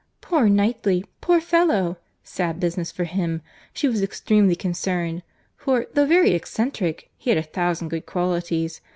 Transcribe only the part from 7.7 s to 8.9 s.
good qualities.